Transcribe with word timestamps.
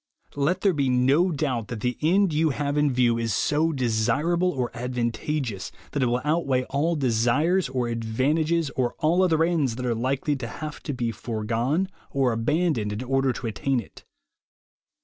Let 0.35 0.61
there 0.61 0.73
be 0.73 0.89
no 0.89 1.29
doubt 1.29 1.67
that 1.67 1.81
the 1.81 1.95
end 2.01 2.33
you 2.33 2.49
have 2.49 2.75
in 2.75 2.91
view 2.91 3.19
is 3.19 3.35
so 3.35 3.71
desirable 3.71 4.49
or 4.49 4.71
advantageous 4.73 5.71
that 5.91 6.01
it 6.01 6.07
will 6.07 6.23
outweigh 6.23 6.63
all 6.71 6.95
desires 6.95 7.69
or 7.69 7.87
advantages 7.87 8.71
or 8.71 8.95
all 8.97 9.21
other 9.21 9.43
ends 9.43 9.75
that 9.75 9.85
are 9.85 9.93
likely 9.93 10.35
to 10.37 10.47
have 10.47 10.81
to 10.85 10.93
be 10.95 11.11
fore 11.11 11.43
gone 11.43 11.87
or 12.09 12.31
abandoned 12.31 12.91
in 12.91 13.03
order 13.03 13.31
to 13.31 13.45
attain 13.45 13.79
it. 13.79 14.03